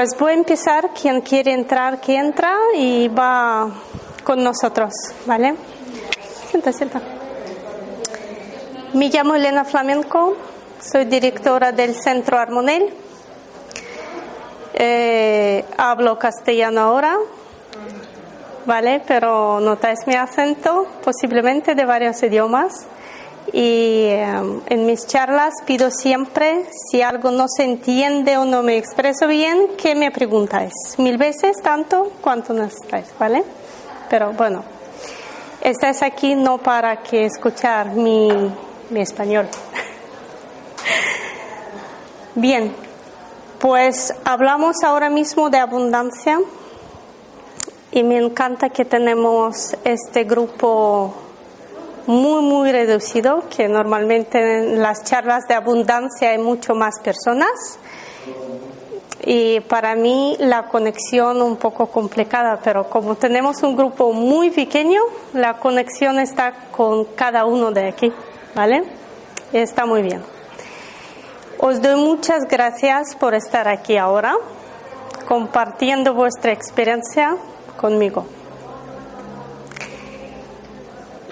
[0.00, 0.94] Pues voy a empezar.
[0.98, 3.68] Quien quiere entrar, que entra y va
[4.24, 4.94] con nosotros,
[5.26, 5.54] ¿vale?
[6.48, 7.02] Sienta, sienta.
[8.94, 10.38] Me llamo Elena Flamenco,
[10.80, 12.88] soy directora del Centro Armonel.
[14.72, 17.18] Eh, hablo castellano ahora,
[18.64, 19.02] ¿vale?
[19.06, 22.86] Pero notáis mi acento, posiblemente de varios idiomas.
[23.52, 28.76] Y eh, en mis charlas pido siempre, si algo no se entiende o no me
[28.76, 30.72] expreso bien, que me preguntáis.
[30.98, 33.42] Mil veces, tanto cuanto necesitáis, ¿vale?
[34.08, 34.62] Pero bueno,
[35.60, 38.30] estáis aquí no para que escuchar mi,
[38.90, 39.48] mi español.
[42.34, 42.74] Bien,
[43.58, 46.38] pues hablamos ahora mismo de abundancia
[47.92, 51.12] y me encanta que tenemos este grupo
[52.06, 57.78] muy, muy reducido, que normalmente en las charlas de abundancia hay mucho más personas.
[59.22, 65.00] Y para mí la conexión un poco complicada, pero como tenemos un grupo muy pequeño,
[65.34, 68.12] la conexión está con cada uno de aquí,
[68.54, 68.82] ¿vale?
[69.52, 70.22] Está muy bien.
[71.58, 74.34] Os doy muchas gracias por estar aquí ahora,
[75.28, 77.36] compartiendo vuestra experiencia
[77.76, 78.24] conmigo.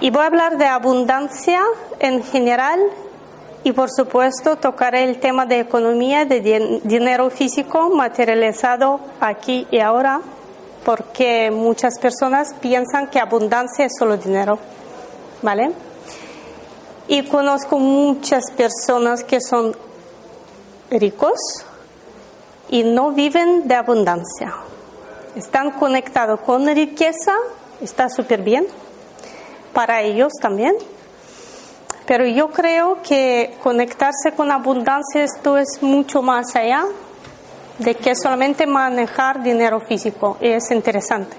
[0.01, 1.61] Y voy a hablar de abundancia
[1.99, 2.79] en general
[3.65, 9.81] y por supuesto tocaré el tema de economía, de din dinero físico materializado aquí y
[9.81, 10.21] ahora,
[10.85, 14.61] porque muchas personas piensan que abundancia es solo dinero,
[15.43, 15.73] ¿vale?
[17.09, 19.75] Y conozco muchas personas que son
[20.91, 21.41] ricos
[22.69, 24.55] y no viven de abundancia.
[25.35, 27.35] Están conectados con riqueza,
[27.81, 28.67] está súper bien
[29.79, 30.75] para ellos también.
[32.05, 36.85] Pero yo creo que conectarse con abundancia esto es mucho más allá
[37.79, 40.37] de que solamente manejar dinero físico.
[40.41, 41.37] Y es interesante.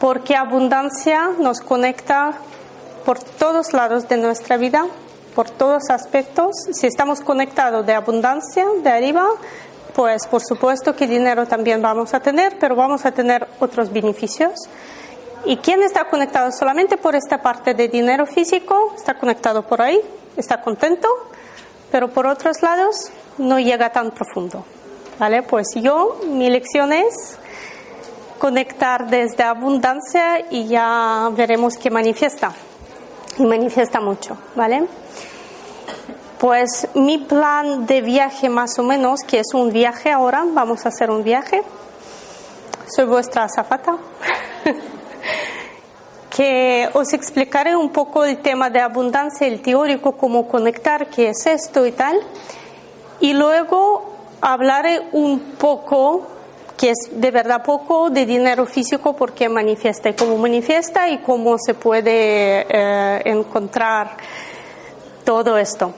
[0.00, 2.32] Porque abundancia nos conecta
[3.04, 4.84] por todos lados de nuestra vida,
[5.36, 6.50] por todos aspectos.
[6.72, 9.28] Si estamos conectados de abundancia, de arriba,
[9.94, 14.54] pues por supuesto que dinero también vamos a tener, pero vamos a tener otros beneficios.
[15.44, 18.92] ¿Y quién está conectado solamente por esta parte de dinero físico?
[18.96, 20.00] Está conectado por ahí,
[20.36, 21.08] está contento,
[21.90, 24.64] pero por otros lados no llega tan profundo.
[25.18, 25.42] ¿Vale?
[25.42, 27.38] Pues yo, mi lección es
[28.38, 32.52] conectar desde abundancia y ya veremos qué manifiesta.
[33.38, 34.86] Y manifiesta mucho, ¿vale?
[36.38, 40.88] Pues mi plan de viaje más o menos, que es un viaje ahora, vamos a
[40.88, 41.62] hacer un viaje.
[42.86, 43.96] Soy vuestra azafata.
[46.34, 51.46] que os explicaré un poco el tema de abundancia, el teórico, cómo conectar, qué es
[51.46, 52.18] esto y tal.
[53.20, 56.26] Y luego hablaré un poco,
[56.76, 61.56] que es de verdad poco, de dinero físico, porque manifiesta y cómo manifiesta y cómo
[61.58, 64.16] se puede eh, encontrar
[65.24, 65.92] todo esto.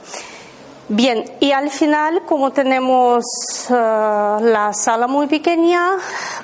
[0.89, 3.25] Bien, y al final, como tenemos
[3.71, 5.93] uh, la sala muy pequeña,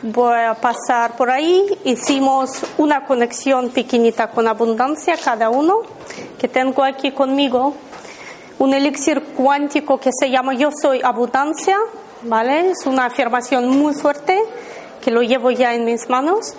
[0.00, 1.66] voy a pasar por ahí.
[1.84, 5.80] Hicimos una conexión pequeñita con abundancia cada uno,
[6.38, 7.74] que tengo aquí conmigo.
[8.58, 11.76] Un elixir cuántico que se llama Yo soy abundancia,
[12.22, 12.70] ¿vale?
[12.70, 14.40] Es una afirmación muy fuerte
[15.02, 16.54] que lo llevo ya en mis manos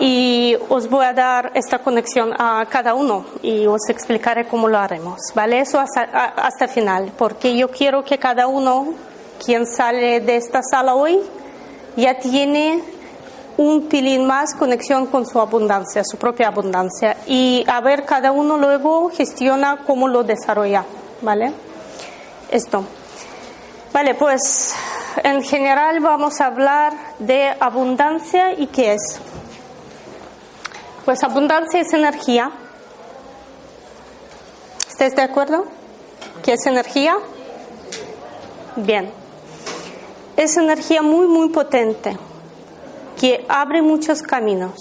[0.00, 4.78] y os voy a dar esta conexión a cada uno y os explicaré cómo lo
[4.78, 5.60] haremos, ¿vale?
[5.60, 8.94] Eso hasta, el final, porque yo quiero que cada uno,
[9.44, 11.20] quien sale de esta sala hoy,
[11.96, 12.82] ya tiene
[13.56, 17.16] un pilín más conexión con su abundancia, su propia abundancia.
[17.26, 20.84] Y a ver, cada uno luego gestiona cómo lo desarrolla,
[21.22, 21.52] ¿vale?
[22.50, 22.84] Esto.
[23.94, 24.74] Vale, pues
[25.24, 29.20] en general vamos a hablar de abundancia y qué es.
[31.06, 32.50] Pues abundancia es energía.
[34.88, 35.64] ¿Estáis de acuerdo?
[36.42, 37.16] ¿Qué es energía?
[38.74, 39.12] Bien.
[40.36, 42.18] Es energía muy, muy potente
[43.20, 44.74] que abre muchos caminos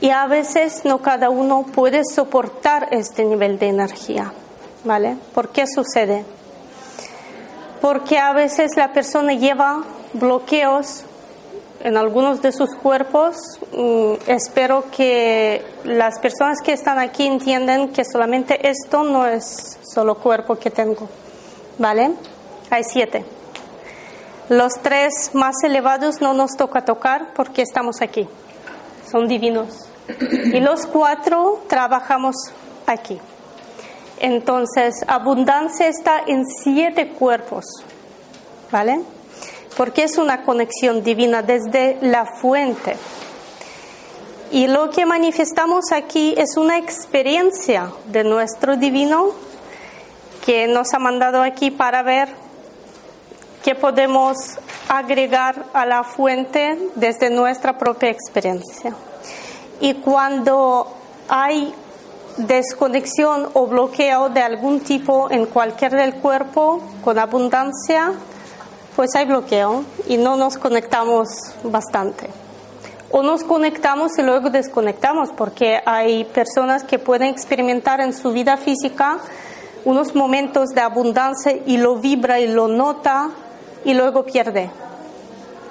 [0.00, 4.32] y a veces no cada uno puede soportar este nivel de energía.
[4.82, 5.16] ¿Vale?
[5.32, 6.24] ¿Por qué sucede?
[7.80, 11.04] Porque a veces la persona lleva bloqueos
[11.80, 13.36] en algunos de sus cuerpos.
[13.72, 20.16] Mm, espero que las personas que están aquí entiendan que solamente esto no es solo
[20.16, 21.08] cuerpo que tengo.
[21.78, 22.12] ¿Vale?
[22.70, 23.24] Hay siete.
[24.48, 28.28] Los tres más elevados no nos toca tocar porque estamos aquí.
[29.10, 29.88] Son divinos.
[30.52, 32.34] Y los cuatro trabajamos
[32.86, 33.20] aquí.
[34.18, 37.64] Entonces, abundancia está en siete cuerpos.
[38.70, 39.00] ¿Vale?
[39.76, 42.96] Porque es una conexión divina desde la fuente.
[44.50, 49.28] Y lo que manifestamos aquí es una experiencia de nuestro divino
[50.44, 52.28] que nos ha mandado aquí para ver
[53.62, 54.36] que podemos
[54.88, 58.94] agregar a la fuente desde nuestra propia experiencia.
[59.80, 60.96] Y cuando
[61.28, 61.72] hay
[62.36, 68.12] desconexión o bloqueo de algún tipo en cualquier del cuerpo con abundancia,
[69.00, 71.26] pues hay bloqueo y no nos conectamos
[71.62, 72.28] bastante.
[73.10, 78.58] O nos conectamos y luego desconectamos porque hay personas que pueden experimentar en su vida
[78.58, 79.16] física
[79.86, 83.30] unos momentos de abundancia y lo vibra y lo nota
[83.86, 84.70] y luego pierde.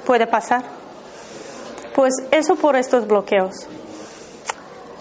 [0.08, 0.64] Puede pasar.
[1.94, 3.68] Pues eso por estos bloqueos.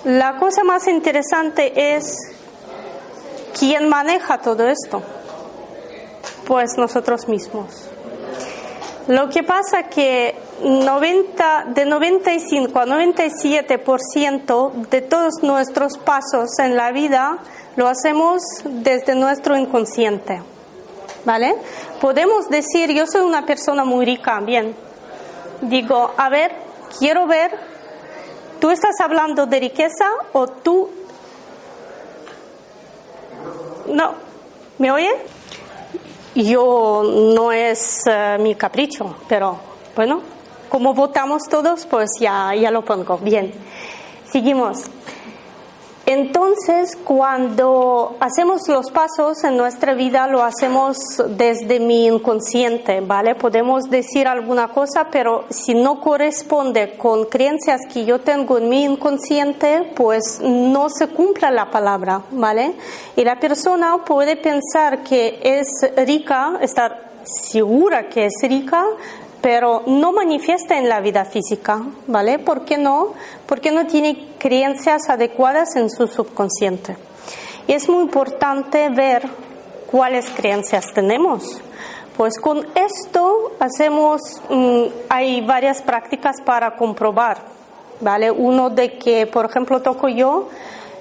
[0.04, 2.14] La cosa más interesante es
[3.58, 5.02] quién maneja todo esto.
[6.46, 7.88] Pues nosotros mismos.
[9.08, 16.92] Lo que pasa que 90, de 95 a 97% de todos nuestros pasos en la
[16.92, 17.38] vida
[17.76, 20.40] lo hacemos desde nuestro inconsciente.
[21.24, 21.56] ¿vale?
[22.00, 24.74] Podemos decir, yo soy una persona muy rica, bien.
[25.60, 26.52] Digo, a ver,
[26.98, 27.50] quiero ver,
[28.60, 30.90] ¿tú estás hablando de riqueza o tú...
[33.86, 34.14] No,
[34.78, 35.10] ¿me oye?
[36.40, 37.02] Yo
[37.34, 39.58] no es eh, mi capricho, pero
[39.96, 40.20] bueno,
[40.68, 43.18] como votamos todos, pues ya, ya lo pongo.
[43.18, 43.52] Bien,
[44.30, 44.84] seguimos.
[46.10, 50.96] Entonces, cuando hacemos los pasos en nuestra vida, lo hacemos
[51.36, 53.34] desde mi inconsciente, ¿vale?
[53.34, 58.84] Podemos decir alguna cosa, pero si no corresponde con creencias que yo tengo en mi
[58.84, 62.72] inconsciente, pues no se cumple la palabra, ¿vale?
[63.14, 65.68] Y la persona puede pensar que es
[66.06, 68.82] rica, estar segura que es rica,
[69.40, 72.38] pero no manifiesta en la vida física, ¿vale?
[72.38, 73.14] ¿Por qué no?
[73.46, 76.96] Porque no tiene creencias adecuadas en su subconsciente.
[77.66, 79.28] Y es muy importante ver
[79.90, 81.60] cuáles creencias tenemos.
[82.16, 87.38] Pues con esto hacemos, mm, hay varias prácticas para comprobar,
[88.00, 88.30] ¿vale?
[88.30, 90.48] Uno de que, por ejemplo, toco yo,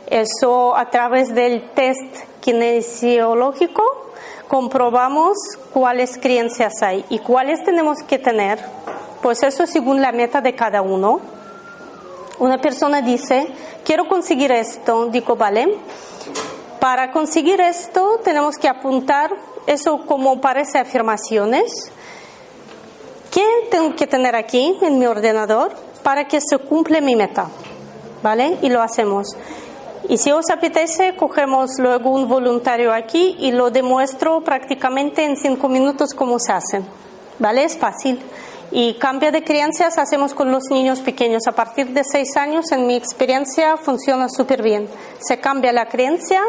[0.06, 4.07] eso a través del test kinesiológico,
[4.48, 5.38] comprobamos
[5.74, 8.60] cuáles creencias hay y cuáles tenemos que tener,
[9.22, 11.20] pues eso según la meta de cada uno.
[12.40, 13.48] Una persona dice,
[13.84, 15.68] quiero conseguir esto, digo, vale,
[16.80, 19.32] para conseguir esto tenemos que apuntar
[19.66, 21.92] eso como parece afirmaciones.
[23.32, 25.74] ¿Qué tengo que tener aquí en mi ordenador
[26.04, 27.48] para que se cumple mi meta?
[28.24, 28.58] ¿Vale?
[28.62, 29.36] Y lo hacemos.
[30.10, 35.68] Y si os apetece, cogemos luego un voluntario aquí y lo demuestro prácticamente en cinco
[35.68, 36.82] minutos cómo se hace.
[37.40, 37.64] ¿Vale?
[37.66, 38.20] Es fácil.
[38.72, 41.44] Y cambio de creencias hacemos con los niños pequeños.
[41.48, 44.88] A partir de seis años, en mi experiencia, funciona súper bien.
[45.20, 46.42] Se cambia la creencia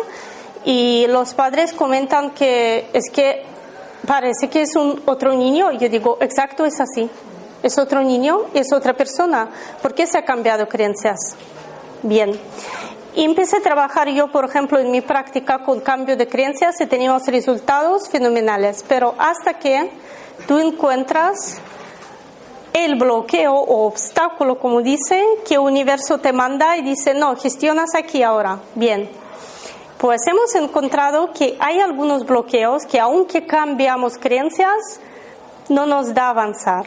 [0.64, 3.44] y los padres comentan que es que
[4.06, 5.70] parece que es un otro niño.
[5.72, 7.08] Yo digo, exacto, es así.
[7.62, 9.48] Es otro niño, es otra persona.
[9.82, 11.36] ¿Por qué se ha cambiado creencias?
[12.02, 12.38] Bien.
[13.14, 16.86] Y empecé a trabajar yo, por ejemplo, en mi práctica con cambio de creencias y
[16.86, 18.84] teníamos resultados fenomenales.
[18.88, 19.90] Pero hasta que
[20.46, 21.60] tú encuentras
[22.72, 27.94] el bloqueo o obstáculo, como dice, que el universo te manda y dice, no, gestionas
[27.94, 28.60] aquí ahora.
[28.74, 29.08] Bien.
[29.98, 35.00] Pues hemos encontrado que hay algunos bloqueos que aunque cambiamos creencias,
[35.68, 36.86] no nos da avanzar.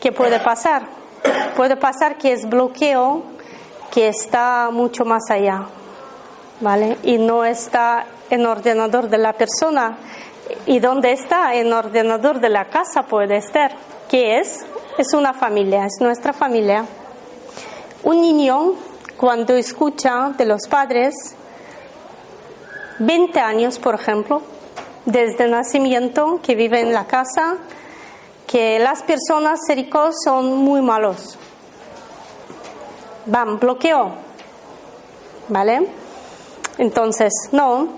[0.00, 0.96] ¿Qué puede pasar?
[1.56, 3.22] puede pasar que es bloqueo
[3.96, 5.68] que está mucho más allá,
[6.60, 6.98] ¿vale?
[7.02, 9.96] Y no está en ordenador de la persona.
[10.66, 11.54] ¿Y dónde está?
[11.54, 13.74] En ordenador de la casa puede estar.
[14.10, 14.66] ¿Qué es?
[14.98, 16.84] Es una familia, es nuestra familia.
[18.02, 18.74] Un niño,
[19.16, 21.14] cuando escucha de los padres,
[22.98, 24.42] 20 años, por ejemplo,
[25.06, 27.54] desde nacimiento, que vive en la casa,
[28.46, 31.38] que las personas ricos son muy malos.
[33.26, 34.12] Van, bloqueo.
[35.48, 35.88] ¿Vale?
[36.78, 37.88] Entonces, no.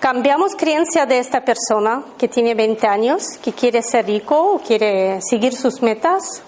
[0.00, 5.20] Cambiamos creencia de esta persona que tiene 20 años, que quiere ser rico o quiere
[5.20, 6.42] seguir sus metas.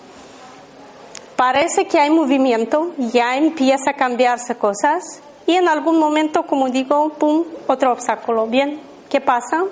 [1.37, 7.11] Parece que hay movimiento, ya empieza a cambiarse cosas y en algún momento, como digo,
[7.15, 8.47] pum, otro obstáculo.
[8.47, 9.65] Bien, ¿qué pasa?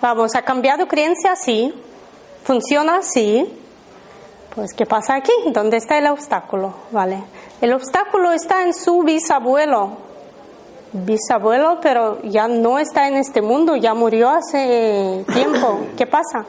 [0.00, 1.36] Vamos, ¿ha cambiado creencia?
[1.36, 1.72] Sí.
[2.42, 3.02] ¿Funciona?
[3.02, 3.46] Sí.
[4.56, 5.32] Pues, ¿qué pasa aquí?
[5.48, 6.72] ¿Dónde está el obstáculo?
[6.90, 7.22] Vale.
[7.60, 9.98] El obstáculo está en su bisabuelo.
[10.94, 15.80] Bisabuelo, pero ya no está en este mundo, ya murió hace tiempo.
[15.98, 16.46] ¿Qué pasa?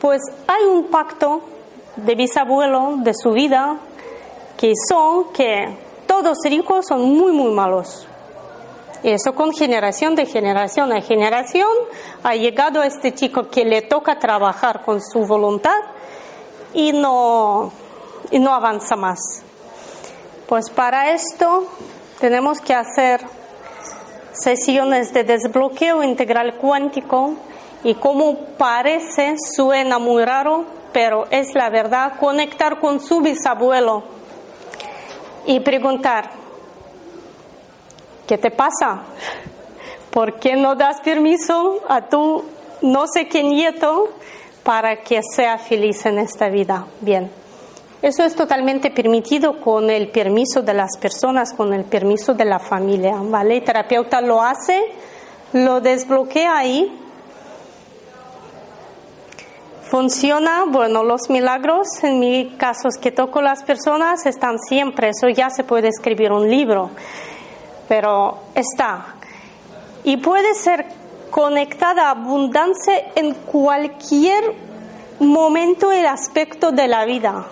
[0.00, 1.42] Pues hay un pacto
[1.94, 3.76] de bisabuelo de su vida
[4.56, 5.78] que son que
[6.08, 8.08] todos ricos son muy, muy malos.
[9.04, 11.68] Y eso con generación de generación a generación
[12.24, 15.78] ha llegado a este chico que le toca trabajar con su voluntad
[16.74, 17.72] y no,
[18.30, 19.18] y no avanza más.
[20.46, 21.66] Pues para esto
[22.20, 23.20] tenemos que hacer
[24.32, 27.34] sesiones de desbloqueo integral cuántico
[27.84, 34.02] y como parece, suena muy raro, pero es la verdad, conectar con su bisabuelo
[35.46, 36.30] y preguntar,
[38.26, 39.02] ¿qué te pasa?
[40.10, 42.44] ¿Por qué no das permiso a tu
[42.82, 44.08] no sé qué nieto
[44.68, 46.84] para que sea feliz en esta vida?
[47.00, 47.30] Bien.
[48.02, 52.58] Eso es totalmente permitido con el permiso de las personas, con el permiso de la
[52.58, 53.56] familia, ¿vale?
[53.56, 54.78] El terapeuta lo hace,
[55.54, 56.94] lo desbloquea ahí.
[59.84, 65.48] Funciona, bueno, los milagros, en mi caso que toco las personas, están siempre, eso ya
[65.48, 66.90] se puede escribir un libro,
[67.88, 69.14] pero está.
[70.04, 70.97] Y puede ser
[71.30, 74.54] conectada a abundancia en cualquier
[75.20, 77.46] momento y aspecto de la vida,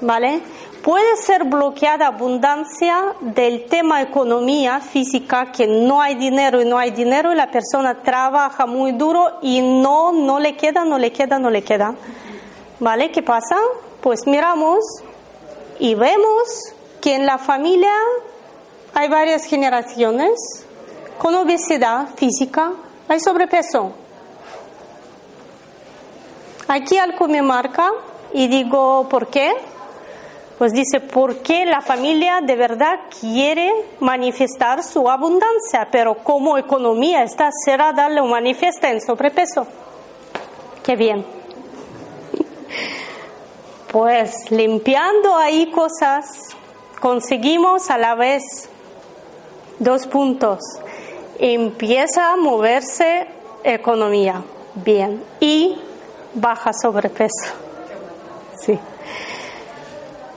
[0.00, 0.40] ¿vale?
[0.82, 6.90] Puede ser bloqueada abundancia del tema economía física, que no hay dinero y no hay
[6.90, 11.38] dinero y la persona trabaja muy duro y no, no le queda, no le queda,
[11.38, 11.94] no le queda.
[12.78, 13.10] ¿Vale?
[13.10, 13.58] ¿Qué pasa?
[14.00, 14.78] Pues miramos
[15.78, 16.72] y vemos
[17.02, 17.92] que en la familia
[18.94, 20.30] hay varias generaciones
[21.18, 22.72] con obesidad física,
[23.10, 23.90] hay sobrepeso.
[26.68, 27.90] Aquí algo me marca
[28.32, 29.52] y digo, ¿por qué?
[30.56, 37.50] Pues dice, porque la familia de verdad quiere manifestar su abundancia, pero como economía está
[37.64, 39.66] cerrada, lo manifiesta en sobrepeso.
[40.84, 41.26] Qué bien.
[43.90, 46.54] Pues limpiando ahí cosas,
[47.00, 48.70] conseguimos a la vez
[49.80, 50.60] dos puntos.
[51.40, 53.26] Empieza a moverse
[53.64, 54.42] economía,
[54.74, 55.80] bien, y
[56.34, 57.54] baja sobrepeso.
[58.64, 58.78] Sí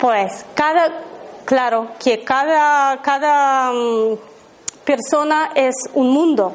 [0.04, 0.92] pues cada,
[1.46, 4.18] claro que cada, cada mm,
[4.84, 6.54] persona es un mundo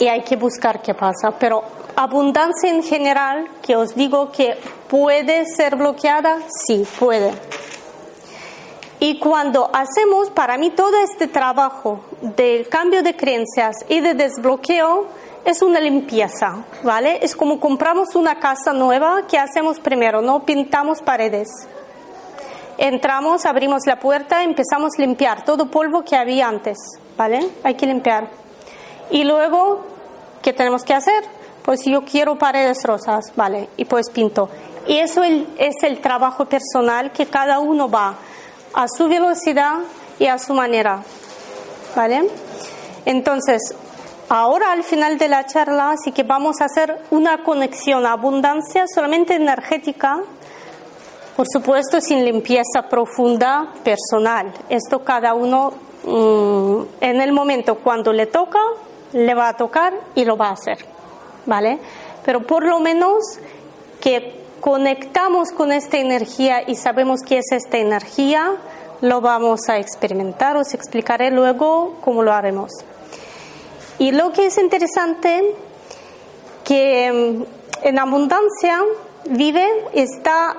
[0.00, 1.62] y hay que buscar qué pasa, pero
[1.94, 4.58] abundancia en general, que os digo que
[4.88, 7.32] puede ser bloqueada, sí, puede.
[9.02, 15.06] Y cuando hacemos, para mí, todo este trabajo de cambio de creencias y de desbloqueo
[15.44, 17.18] es una limpieza, ¿vale?
[17.20, 20.22] Es como compramos una casa nueva, ¿qué hacemos primero?
[20.22, 21.48] No pintamos paredes
[22.78, 26.78] entramos, abrimos la puerta, empezamos a limpiar todo polvo que había antes,
[27.16, 27.48] ¿vale?
[27.64, 28.28] Hay que limpiar.
[29.10, 29.84] Y luego,
[30.42, 31.24] ¿qué tenemos que hacer?
[31.64, 33.68] Pues yo quiero paredes rosas, ¿vale?
[33.76, 34.48] Y pues pinto.
[34.86, 38.14] Y eso es el trabajo personal que cada uno va
[38.74, 39.80] a su velocidad
[40.18, 41.02] y a su manera,
[41.94, 42.28] ¿vale?
[43.04, 43.74] Entonces,
[44.28, 48.84] ahora al final de la charla sí que vamos a hacer una conexión a abundancia
[48.86, 50.20] solamente energética
[51.36, 54.52] por supuesto, sin limpieza profunda personal.
[54.68, 55.72] Esto cada uno
[56.04, 58.60] mm, en el momento cuando le toca,
[59.12, 60.84] le va a tocar y lo va a hacer.
[61.46, 61.78] ¿Vale?
[62.24, 63.22] Pero por lo menos
[64.00, 68.52] que conectamos con esta energía y sabemos qué es esta energía,
[69.00, 70.56] lo vamos a experimentar.
[70.56, 72.70] Os explicaré luego cómo lo haremos.
[73.98, 75.56] Y lo que es interesante,
[76.64, 78.78] que mm, en abundancia
[79.30, 80.56] vive, está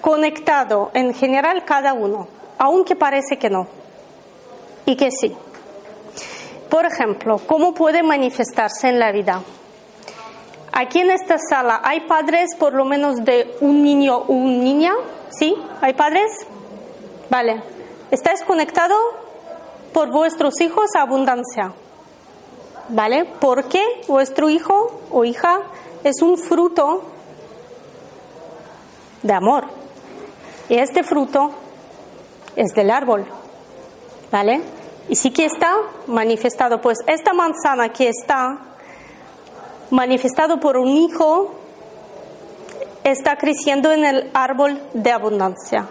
[0.00, 3.66] conectado en general cada uno, aunque parece que no,
[4.86, 5.36] y que sí.
[6.68, 9.42] Por ejemplo, ¿cómo puede manifestarse en la vida?
[10.72, 14.92] Aquí en esta sala hay padres por lo menos de un niño o una niña,
[15.30, 15.56] ¿sí?
[15.80, 16.30] ¿Hay padres?
[17.28, 17.62] Vale.
[18.10, 19.00] ¿Estáis conectados
[19.92, 21.72] por vuestros hijos a abundancia?
[22.88, 23.24] ¿Vale?
[23.40, 25.60] Porque vuestro hijo o hija
[26.04, 27.02] es un fruto
[29.22, 29.64] de amor.
[30.68, 31.50] Y este fruto
[32.56, 33.26] es del árbol.
[34.30, 34.60] ¿Vale?
[35.08, 35.74] Y sí que está
[36.06, 36.80] manifestado.
[36.80, 38.69] Pues esta manzana que está
[39.90, 41.54] manifestado por un hijo
[43.04, 45.86] está creciendo en el árbol de abundancia.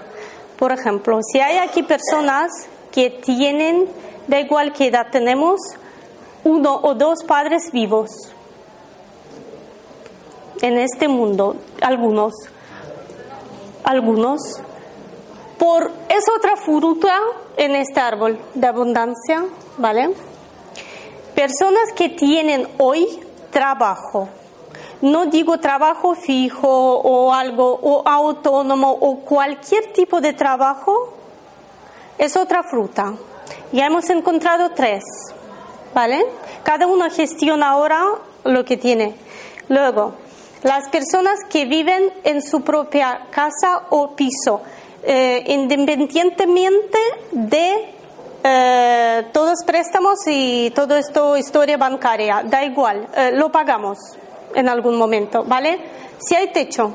[0.57, 2.51] Por ejemplo, si hay aquí personas
[2.91, 3.87] que tienen,
[4.27, 5.59] da igual qué edad tenemos,
[6.43, 8.09] uno o dos padres vivos
[10.61, 12.33] en este mundo, algunos,
[13.83, 14.61] algunos,
[15.57, 17.13] por es otra fruta
[17.57, 19.45] en este árbol de abundancia,
[19.77, 20.09] ¿vale?
[21.35, 24.29] Personas que tienen hoy trabajo,
[25.01, 31.13] no digo trabajo fijo o algo, o autónomo o cualquier tipo de trabajo,
[32.17, 33.13] es otra fruta.
[33.71, 35.03] Ya hemos encontrado tres,
[35.93, 36.25] ¿vale?
[36.63, 38.03] Cada uno gestiona ahora
[38.43, 39.15] lo que tiene.
[39.69, 40.13] Luego,
[40.63, 44.61] las personas que viven en su propia casa o piso,
[45.03, 46.97] eh, independientemente
[47.31, 47.98] de
[48.43, 53.97] eh, todos préstamos y todo esto historia bancaria, da igual, eh, lo pagamos
[54.55, 55.79] en algún momento, ¿vale?
[56.19, 56.93] Si hay techo,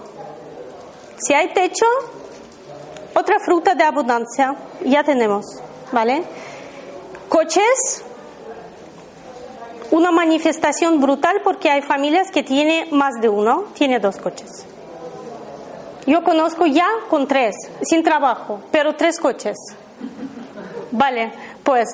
[1.16, 1.86] si hay techo,
[3.14, 5.44] otra fruta de abundancia ya tenemos,
[5.92, 6.24] ¿vale?
[7.28, 8.04] Coches,
[9.90, 14.66] una manifestación brutal porque hay familias que tienen más de uno, tiene dos coches.
[16.06, 19.56] Yo conozco ya con tres, sin trabajo, pero tres coches.
[20.96, 21.32] Vale,
[21.64, 21.88] pues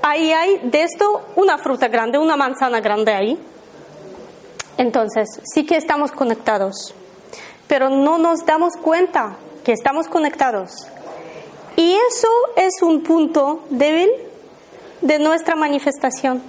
[0.00, 3.38] ahí hay de esto una fruta grande, una manzana grande ahí.
[4.78, 6.94] Entonces, sí que estamos conectados,
[7.66, 10.70] pero no nos damos cuenta que estamos conectados.
[11.76, 14.08] Y eso es un punto débil
[15.02, 16.42] de nuestra manifestación.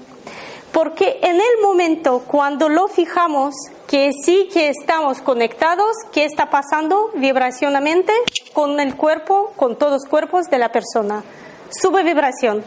[0.72, 3.56] Porque en el momento cuando lo fijamos
[3.88, 8.14] que sí que estamos conectados, ¿qué está pasando vibracionalmente
[8.54, 11.26] con el cuerpo, con todos los cuerpos de la persona?
[11.70, 12.64] Sube vibración.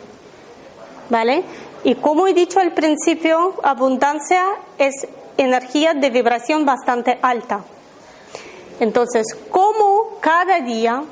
[1.10, 1.44] ¿Vale?
[1.84, 4.44] Y como he dicho al principio, abundancia
[4.78, 7.64] es energía de vibración bastante alta.
[8.80, 11.02] Entonces, como cada día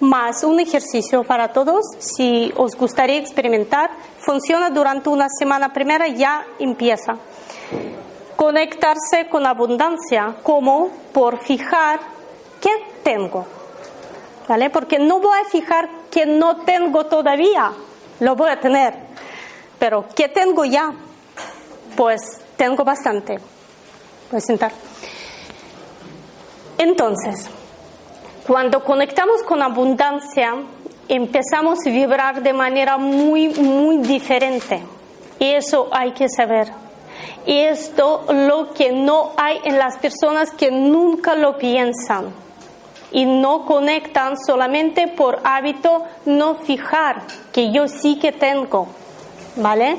[0.00, 6.46] más un ejercicio para todos, si os gustaría experimentar, funciona durante una semana primera, ya
[6.58, 7.16] empieza.
[8.36, 12.00] Conectarse con abundancia, como por fijar
[12.60, 12.70] qué
[13.02, 13.57] tengo.
[14.72, 17.70] Porque no voy a fijar que no tengo todavía,
[18.20, 18.94] lo voy a tener.
[19.78, 20.90] Pero ¿qué tengo ya?
[21.94, 22.20] Pues
[22.56, 23.38] tengo bastante.
[24.32, 24.72] Voy sentar.
[26.78, 27.50] Entonces,
[28.46, 30.54] cuando conectamos con abundancia,
[31.08, 34.82] empezamos a vibrar de manera muy, muy diferente.
[35.38, 36.72] Y eso hay que saber.
[37.44, 42.47] Y esto lo que no hay en las personas que nunca lo piensan
[43.10, 48.88] y no conectan solamente por hábito no fijar que yo sí que tengo,
[49.56, 49.96] ¿vale?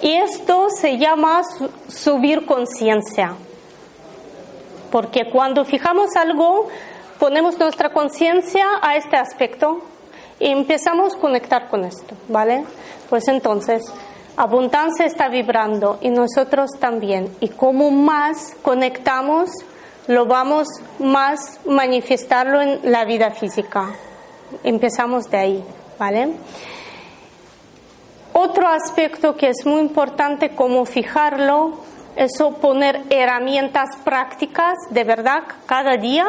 [0.00, 1.42] Y esto se llama
[1.88, 3.34] subir conciencia.
[4.90, 6.68] Porque cuando fijamos algo,
[7.18, 9.80] ponemos nuestra conciencia a este aspecto
[10.38, 12.64] y empezamos a conectar con esto, ¿vale?
[13.08, 13.84] Pues entonces,
[14.36, 17.34] abundancia está vibrando y nosotros también.
[17.40, 19.50] Y como más conectamos,
[20.06, 23.90] lo vamos más manifestarlo en la vida física.
[24.64, 25.64] Empezamos de ahí,
[25.98, 26.32] ¿vale?
[28.32, 31.78] Otro aspecto que es muy importante como fijarlo
[32.16, 36.26] es poner herramientas prácticas de verdad cada día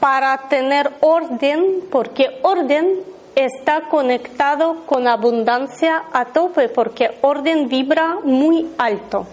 [0.00, 3.00] para tener orden, porque orden
[3.34, 9.26] está conectado con abundancia a tope, porque orden vibra muy alto.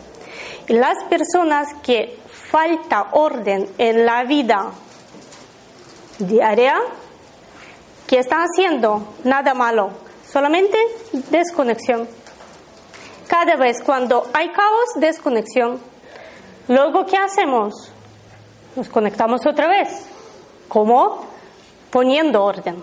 [0.68, 2.18] Y las personas que
[2.56, 4.72] falta orden en la vida
[6.20, 6.80] diaria,
[8.08, 9.16] ¿qué están haciendo?
[9.26, 9.90] Nada malo,
[10.26, 10.78] solamente
[11.32, 12.08] desconexión.
[13.28, 15.82] Cada vez cuando hay caos, desconexión.
[16.70, 17.92] Luego, ¿qué hacemos?
[18.78, 19.90] Nos conectamos otra vez
[20.70, 21.26] ¿Cómo?
[21.92, 22.82] Poniendo orden.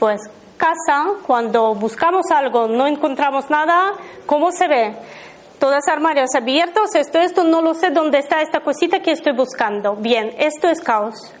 [0.00, 0.20] Pues
[0.56, 3.92] casa, cuando buscamos algo, no encontramos nada,
[4.26, 4.96] ¿cómo se ve?
[5.60, 9.94] Todas armarios abiertos, esto, esto, no lo sé dónde está esta cosita que estoy buscando.
[9.94, 11.34] Bien, esto es caos.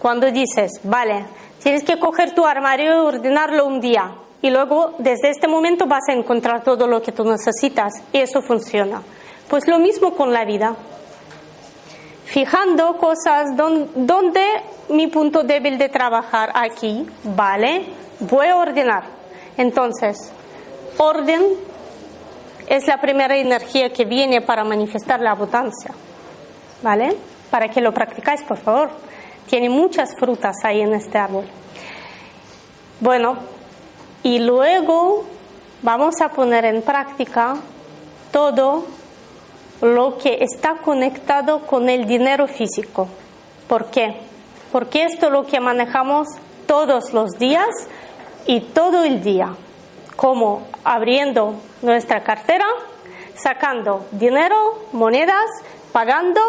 [0.00, 1.26] cuando dices, vale,
[1.62, 4.16] tienes que coger tu armario y ordenarlo un día.
[4.42, 7.92] Y luego, desde este momento, vas a encontrar todo lo que tú necesitas.
[8.12, 9.00] Y eso funciona.
[9.48, 10.74] Pues lo mismo con la vida.
[12.24, 14.44] Fijando cosas donde,
[14.88, 17.86] mi punto débil de trabajar aquí, vale,
[18.18, 19.04] voy a ordenar.
[19.56, 20.32] Entonces,
[20.98, 21.44] orden
[22.72, 25.90] es la primera energía que viene para manifestar la abundancia.
[26.82, 27.14] ¿Vale?
[27.50, 28.88] Para que lo practicáis, por favor.
[29.46, 31.44] Tiene muchas frutas ahí en este árbol.
[32.98, 33.36] Bueno,
[34.22, 35.24] y luego
[35.82, 37.56] vamos a poner en práctica
[38.30, 38.86] todo
[39.82, 43.06] lo que está conectado con el dinero físico.
[43.68, 44.16] ¿Por qué?
[44.72, 46.26] Porque esto es lo que manejamos
[46.66, 47.68] todos los días
[48.46, 49.54] y todo el día,
[50.16, 52.66] como abriendo nuestra cartera,
[53.36, 55.46] sacando dinero, monedas,
[55.92, 56.40] pagando,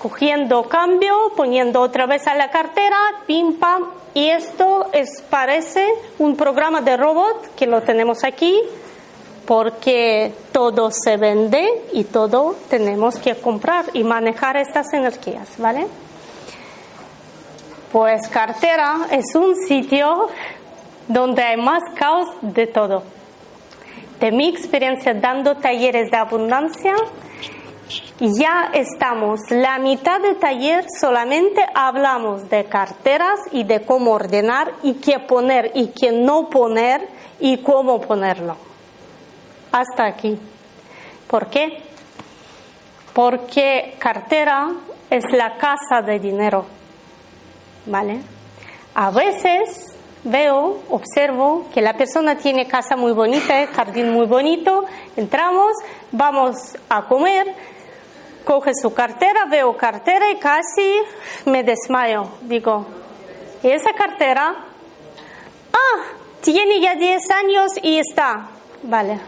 [0.00, 3.86] cogiendo cambio, poniendo otra vez a la cartera, pim pam.
[4.14, 5.86] Y esto es, parece
[6.18, 8.60] un programa de robot que lo tenemos aquí,
[9.46, 15.86] porque todo se vende y todo tenemos que comprar y manejar estas energías, ¿vale?
[17.90, 20.28] Pues cartera es un sitio
[21.08, 23.02] donde hay más caos de todo.
[24.20, 26.94] De mi experiencia dando talleres de abundancia,
[28.18, 34.94] ya estamos, la mitad del taller solamente hablamos de carteras y de cómo ordenar y
[34.94, 37.08] qué poner y qué no poner
[37.40, 38.56] y cómo ponerlo.
[39.72, 40.38] Hasta aquí.
[41.26, 41.82] ¿Por qué?
[43.12, 44.68] Porque cartera
[45.10, 46.64] es la casa de dinero.
[47.86, 48.20] ¿Vale?
[48.94, 49.91] A veces
[50.24, 54.84] veo, observo que la persona tiene casa muy bonita, jardín muy bonito,
[55.16, 55.72] entramos,
[56.10, 56.56] vamos
[56.88, 57.54] a comer,
[58.44, 61.00] coge su cartera, veo cartera y casi
[61.46, 62.28] me desmayo.
[62.42, 62.86] Digo,
[63.62, 64.54] esa cartera?
[65.72, 66.02] Ah,
[66.40, 68.48] tiene ya 10 años y está.
[68.82, 69.20] Vale.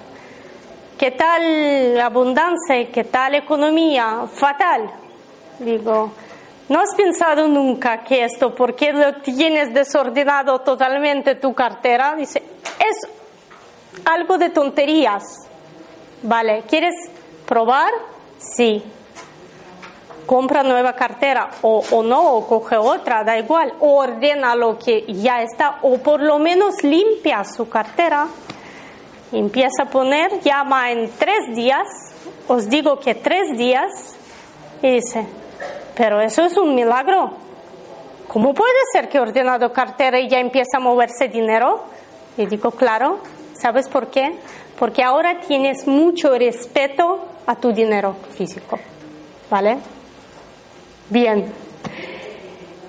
[0.98, 2.90] ¿Qué tal abundancia?
[2.92, 4.26] ¿Qué tal economía?
[4.32, 4.90] Fatal.
[5.58, 6.12] Digo,
[6.68, 12.14] ¿no has pensado nunca que esto, por qué lo tienes desordenado totalmente tu cartera?
[12.16, 12.42] Dice,
[12.78, 13.10] es
[14.04, 15.22] algo de tonterías.
[16.22, 16.94] Vale, ¿quieres
[17.46, 17.90] probar?
[18.38, 18.82] Sí
[20.26, 25.42] compra nueva cartera o, o, no, o coge otra, da igual, ordena lo que ya
[25.42, 28.26] está, o por lo menos limpia su cartera,
[29.32, 31.86] empieza a poner, llama en tres días,
[32.48, 34.16] os digo que tres días,
[34.82, 35.26] y dice,
[35.96, 37.32] pero eso es un milagro.
[38.28, 41.84] ¿Cómo puede ser que ordenado cartera y ya empieza a moverse dinero?
[42.36, 43.18] Y digo, claro,
[43.54, 44.36] ¿sabes por qué?
[44.78, 48.78] Porque ahora tienes mucho respeto a tu dinero físico.
[49.50, 49.78] ¿Vale?
[51.10, 51.52] Bien.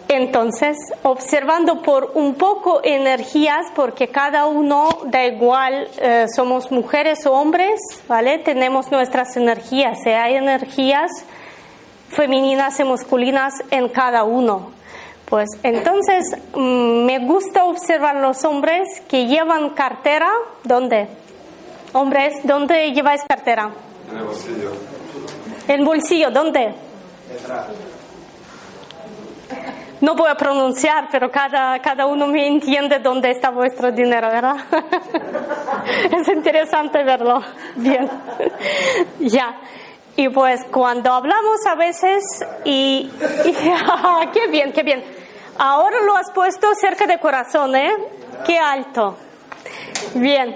[0.07, 7.33] Entonces, observando por un poco energías, porque cada uno da igual, eh, somos mujeres o
[7.33, 8.37] hombres, ¿vale?
[8.37, 11.11] Tenemos nuestras energías, y hay energías
[12.15, 14.71] femeninas y masculinas en cada uno.
[15.25, 20.30] Pues entonces mm, me gusta observar los hombres que llevan cartera,
[20.63, 21.08] ¿dónde?
[21.93, 23.71] Hombres, ¿dónde lleváis cartera?
[24.12, 24.71] En el bolsillo.
[25.67, 26.32] ¿En bolsillo?
[26.32, 26.75] ¿Dónde?
[27.30, 27.67] Detrás.
[30.01, 34.58] No voy a pronunciar, pero cada, cada uno me entiende dónde está vuestro dinero, ¿verdad?
[36.12, 37.41] es interesante verlo.
[37.75, 38.08] Bien.
[39.19, 39.56] ya.
[40.17, 42.23] Y pues cuando hablamos a veces
[42.63, 43.12] y,
[44.34, 45.04] qué bien, qué bien.
[45.58, 47.95] Ahora lo has puesto cerca de corazón, ¿eh?
[48.45, 49.17] Qué alto.
[50.15, 50.56] Bien.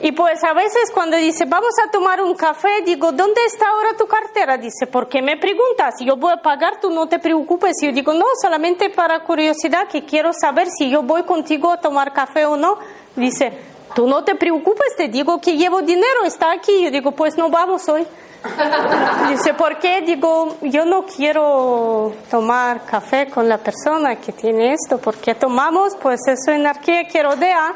[0.00, 3.96] Y pues a veces cuando dice, vamos a tomar un café, digo, ¿dónde está ahora
[3.96, 4.58] tu cartera?
[4.58, 5.94] Dice, ¿por qué me preguntas?
[6.00, 7.82] Yo voy a pagar, tú no te preocupes.
[7.82, 11.80] Y yo digo, no, solamente para curiosidad, que quiero saber si yo voy contigo a
[11.80, 12.78] tomar café o no.
[13.14, 13.52] Dice,
[13.96, 16.82] tú no te preocupes, te digo que llevo dinero, está aquí.
[16.84, 18.06] Yo digo, pues no vamos hoy.
[19.30, 20.02] Dice, ¿por qué?
[20.02, 26.20] Digo, yo no quiero tomar café con la persona que tiene esto, porque tomamos, pues
[26.28, 27.74] esa energía que rodea,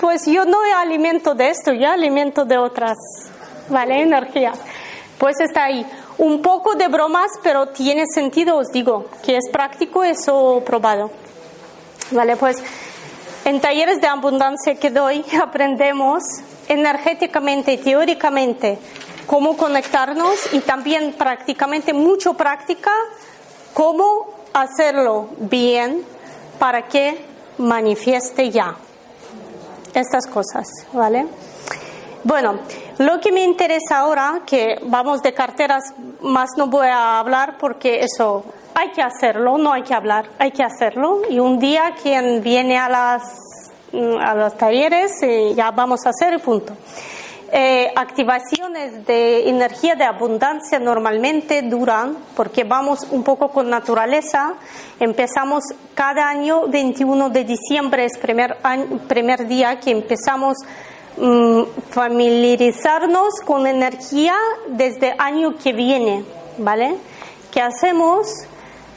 [0.00, 2.96] pues yo no alimento de esto, yo alimento de otras,
[3.68, 4.00] ¿vale?
[4.00, 4.58] Energías.
[5.18, 5.86] Pues está ahí.
[6.16, 11.10] Un poco de bromas, pero tiene sentido, os digo, que es práctico, eso probado.
[12.10, 12.56] Vale, pues
[13.44, 16.22] en talleres de abundancia que doy aprendemos
[16.68, 18.78] energéticamente y teóricamente
[19.26, 22.90] cómo conectarnos y también prácticamente, mucho práctica,
[23.74, 26.02] cómo hacerlo bien
[26.58, 27.24] para que
[27.58, 28.74] manifieste ya
[29.94, 31.26] estas cosas, ¿vale?
[32.24, 32.58] Bueno,
[32.98, 35.84] lo que me interesa ahora, que vamos de carteras,
[36.20, 38.44] más no voy a hablar porque eso
[38.78, 41.22] hay que hacerlo, no hay que hablar, hay que hacerlo.
[41.28, 43.22] Y un día quien viene a las
[43.92, 46.74] mm, a los talleres y ya vamos a hacer y punto.
[47.50, 54.52] Eh, activaciones de energía de abundancia normalmente duran, porque vamos un poco con naturaleza,
[55.00, 55.64] empezamos
[55.94, 58.58] cada año 21 de diciembre, es primer,
[59.08, 60.58] primer día que empezamos
[61.16, 64.34] mm, familiarizarnos con energía
[64.68, 66.24] desde año que viene,
[66.58, 66.96] ¿vale?
[67.50, 68.47] ¿Qué hacemos?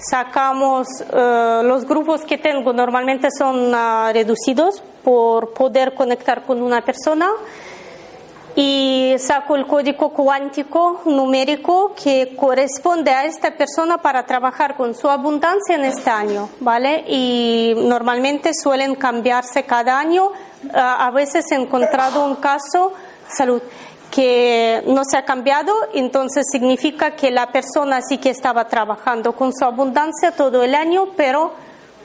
[0.09, 6.81] Sacamos eh, los grupos que tengo, normalmente son uh, reducidos por poder conectar con una
[6.81, 7.29] persona
[8.55, 15.09] y saco el código cuántico numérico que corresponde a esta persona para trabajar con su
[15.09, 17.03] abundancia en este año, ¿vale?
[17.07, 20.31] Y normalmente suelen cambiarse cada año.
[20.73, 22.93] A veces he encontrado un caso,
[23.29, 23.61] salud,
[24.12, 29.54] que no se ha cambiado, entonces significa que la persona sí que estaba trabajando con
[29.54, 31.54] su abundancia todo el año, pero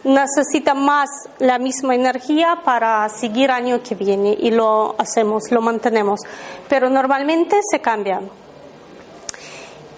[0.05, 6.21] necesita más la misma energía para seguir año que viene y lo hacemos, lo mantenemos.
[6.69, 8.31] Pero normalmente se cambian.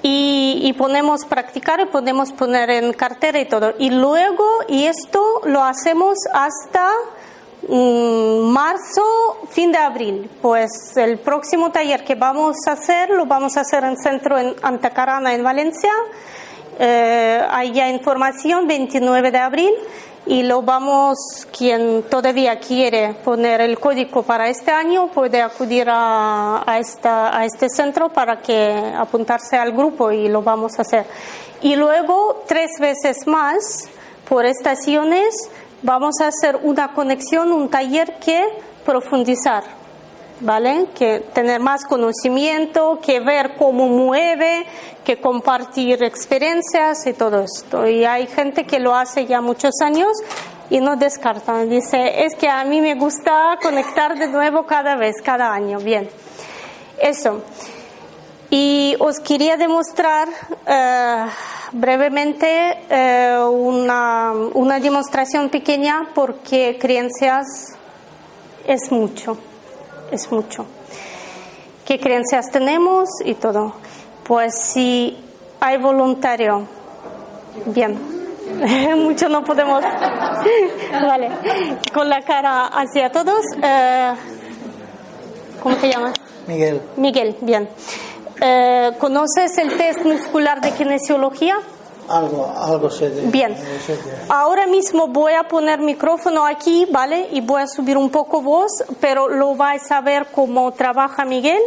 [0.01, 3.75] Y, y, podemos practicar y podemos poner en cartera y todo.
[3.79, 6.89] Y luego, y esto lo hacemos hasta
[7.69, 9.03] marzo,
[9.51, 10.31] fin de abril.
[10.41, 14.55] Pues el próximo taller que vamos a hacer lo vamos a hacer en centro en
[14.63, 15.93] Antacarana, en Valencia.
[16.79, 19.73] Eh, hay ya información 29 de abril
[20.27, 26.63] y lo vamos, quien todavía quiere poner el código para este año puede acudir a,
[26.67, 31.07] a, esta, a este centro para que apuntarse al grupo y lo vamos a hacer.
[31.63, 33.89] Y luego, tres veces más,
[34.29, 35.51] por estaciones,
[35.83, 38.45] vamos a hacer una conexión, un taller que
[38.85, 39.79] profundizar
[40.41, 40.87] ¿vale?
[40.95, 44.67] Que tener más conocimiento, que ver cómo mueve,
[45.05, 47.87] que compartir experiencias y todo esto.
[47.87, 50.09] Y hay gente que lo hace ya muchos años
[50.71, 51.69] y no descartan.
[51.69, 55.79] Dice, es que a mí me gusta conectar de nuevo cada vez, cada año.
[55.79, 56.09] Bien,
[57.01, 57.43] eso.
[58.51, 60.29] Y os quería demostrar
[60.67, 61.27] eh,
[61.73, 67.77] brevemente eh, una, una demostración pequeña porque creencias
[68.67, 69.39] es mucho
[70.11, 70.67] es mucho.
[71.85, 73.75] ¿Qué creencias tenemos y todo?
[74.25, 75.17] Pues si
[75.61, 76.67] hay voluntario,
[77.67, 77.99] bien,
[78.97, 79.83] mucho no podemos,
[80.93, 81.31] vale,
[81.93, 83.45] con la cara hacia todos.
[83.63, 84.13] Eh,
[85.63, 86.15] ¿Cómo te llamas?
[86.47, 86.81] Miguel.
[86.97, 87.69] Miguel, bien.
[88.41, 91.57] Eh, ¿Conoces el test muscular de kinesiología?
[92.09, 93.55] Algo, algo sé de Bien.
[93.55, 93.61] de-
[94.31, 97.29] Ahora mismo voy a poner micrófono aquí, ¿vale?
[97.33, 98.71] Y voy a subir un poco voz,
[99.01, 101.61] pero lo vais a ver cómo trabaja Miguel,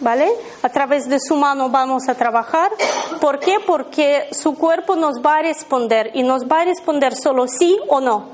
[0.00, 0.28] ¿vale?
[0.62, 2.72] A través de su mano vamos a trabajar.
[3.20, 3.58] ¿Por qué?
[3.64, 8.00] Porque su cuerpo nos va a responder y nos va a responder solo sí o
[8.00, 8.24] no,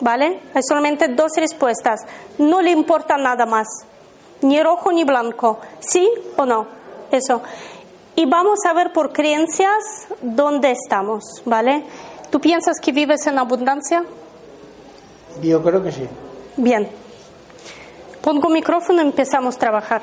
[0.00, 0.40] ¿vale?
[0.54, 2.00] Hay solamente dos respuestas.
[2.38, 3.68] No le importa nada más,
[4.42, 6.66] ni rojo ni blanco, sí o no,
[7.12, 7.42] eso.
[8.16, 11.84] Y vamos a ver por creencias dónde estamos, ¿vale?
[12.30, 14.04] ¿Tú piensas que vives en abundancia?
[15.42, 16.06] Yo creo que sí.
[16.56, 16.88] Bien.
[18.20, 20.02] Pongo micrófono y empezamos a trabajar.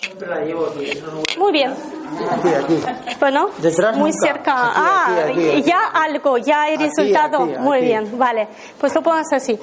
[0.00, 0.92] siempre la llevo aquí.
[1.38, 1.74] Muy bien.
[2.30, 2.82] Aquí, aquí.
[3.18, 4.26] Bueno, Detrás muy nunca.
[4.26, 4.52] cerca.
[4.70, 7.46] Aquí, ah, aquí, ya algo, ya hay Aquí, resultado.
[7.46, 8.48] muy bien, vale.
[8.78, 9.58] Pues lo pones así.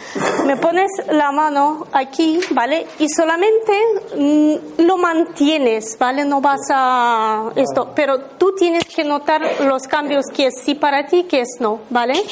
[0.46, 2.88] Me pones la mano aquí, ¿vale?
[3.00, 3.74] Y solamente
[4.18, 6.26] mm, lo mantienes, ¿vale?
[6.26, 7.92] No vas a esto.
[7.96, 11.82] Pero tú tienes que notar los cambios que es sí para ti, que es no,
[11.90, 12.24] ¿vale?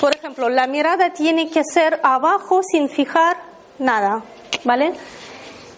[0.00, 3.36] Por ejemplo, la mirada tiene que ser abajo sin fijar
[3.78, 4.22] nada,
[4.64, 4.92] ¿vale?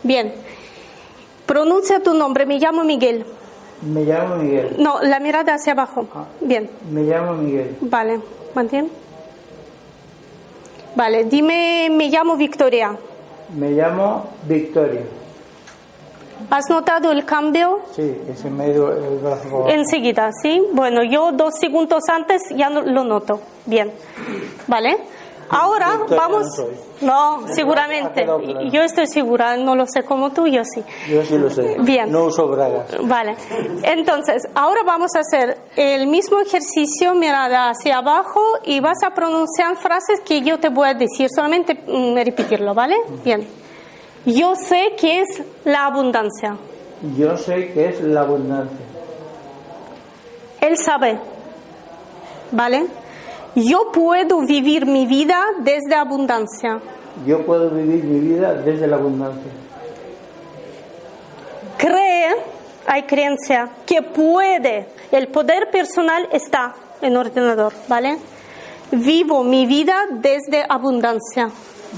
[0.02, 0.34] Bien.
[1.46, 2.44] Pronuncia tu nombre.
[2.44, 3.24] Me llamo Miguel.
[3.82, 4.76] Me llamo Miguel.
[4.78, 6.06] No, la mirada hacia abajo.
[6.40, 7.76] Bien, Me llamo Miguel.
[7.82, 8.20] vale,
[8.54, 8.90] mantén.
[10.94, 12.96] Vale, dime, me llamo Victoria.
[13.54, 15.02] Me llamo Victoria.
[16.50, 17.80] ¿Has notado el cambio?
[17.94, 19.66] Sí, ese medio el brazo.
[19.68, 20.62] Enseguida, ¿sí?
[20.72, 23.40] Bueno, yo dos segundos antes ya lo noto.
[23.66, 23.90] Bien,
[24.66, 24.96] ¿vale?
[25.48, 26.46] Ahora vamos...
[27.00, 28.26] no seguramente.
[28.72, 30.82] Yo estoy segura, no lo sé como tú, yo sí.
[31.08, 31.76] Yo sí lo sé.
[31.80, 32.10] Bien.
[32.10, 32.96] No uso bragas.
[33.02, 33.36] Vale,
[33.82, 39.76] entonces ahora vamos a hacer el mismo ejercicio, mirada hacia abajo y vas a pronunciar
[39.76, 42.96] frases que yo te voy a decir, solamente mm, repetirlo, ¿vale?
[43.24, 43.46] Bien.
[44.24, 46.56] Yo sé que es la abundancia.
[47.16, 48.84] Yo sé que es la abundancia.
[50.60, 51.18] Él sabe,
[52.50, 52.86] ¿vale?
[53.56, 56.78] Yo puedo vivir mi vida desde abundancia.
[57.26, 59.50] Yo puedo vivir mi vida desde la abundancia.
[61.78, 62.34] Cree
[62.86, 68.18] hay creencia que puede, el poder personal está en ordenador, ¿vale?
[68.92, 71.50] Vivo mi vida desde abundancia.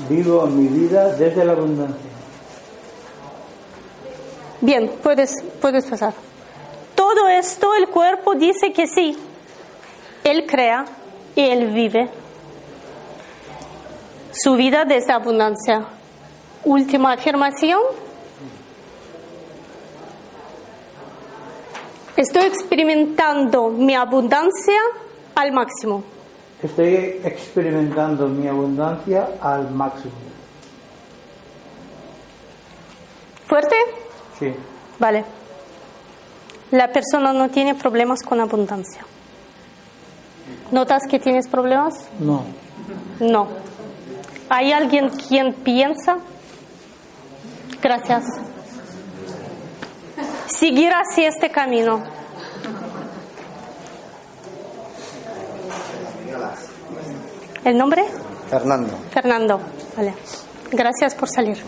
[0.08, 2.10] Vivo mi vida desde la abundancia.
[4.60, 6.14] Bien, puedes, puedes pasar.
[6.94, 9.16] Todo esto el cuerpo dice que sí.
[10.24, 10.84] Él crea
[11.38, 12.10] y él vive
[14.32, 15.84] su vida desde abundancia.
[16.64, 17.80] Última afirmación.
[22.16, 24.80] Estoy experimentando mi abundancia
[25.36, 26.02] al máximo.
[26.60, 30.14] Estoy experimentando mi abundancia al máximo.
[33.46, 33.76] ¿Fuerte?
[34.40, 34.52] Sí.
[34.98, 35.24] Vale.
[36.72, 39.04] La persona no tiene problemas con abundancia.
[40.70, 41.94] ¿Notas que tienes problemas?
[42.20, 42.42] No.
[43.20, 43.48] No.
[44.50, 46.18] ¿Hay alguien quien piensa?
[47.82, 48.24] Gracias.
[50.46, 52.02] Seguir así este camino.
[57.64, 58.04] ¿El nombre?
[58.50, 58.92] Fernando.
[59.10, 59.60] Fernando.
[59.96, 60.14] Vale.
[60.70, 61.58] Gracias por salir.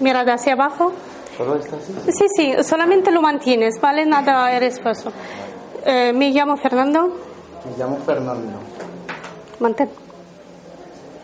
[0.00, 0.92] Mirada hacia abajo.
[1.36, 1.94] ¿Solo está así?
[2.12, 4.06] Sí, sí, solamente lo mantienes, ¿vale?
[4.06, 5.12] Nada eres esfuerzo.
[5.84, 7.29] Eh, me llamo Fernando.
[7.64, 8.58] Me llamo Fernando.
[9.58, 9.90] Mantén.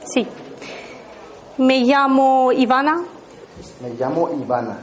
[0.05, 0.27] Sí.
[1.59, 3.03] Me llamo Ivana.
[3.81, 4.79] Me llamo Ivana.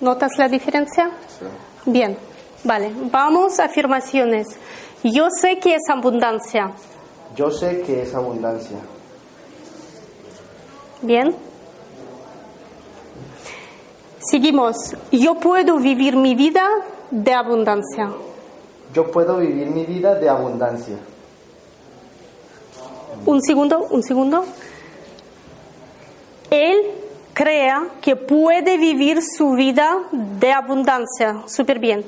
[0.00, 1.10] ¿Notas la diferencia?
[1.84, 2.16] Bien.
[2.64, 2.92] Vale.
[3.10, 4.48] Vamos a afirmaciones.
[5.04, 6.72] Yo sé que es abundancia.
[7.36, 8.78] Yo sé que es abundancia.
[11.02, 11.34] Bien.
[14.18, 14.76] Seguimos.
[15.12, 16.66] Yo puedo vivir mi vida
[17.10, 18.10] de abundancia.
[18.98, 20.96] Yo puedo vivir mi vida de abundancia.
[23.24, 24.44] Un segundo, un segundo.
[26.50, 26.78] Él
[27.32, 32.04] crea que puede vivir su vida de abundancia, súper bien,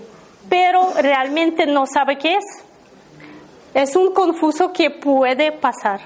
[0.49, 2.45] pero realmente no sabe qué es.
[3.73, 6.01] Es un confuso que puede pasar.